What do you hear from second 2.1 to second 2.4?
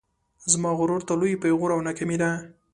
ده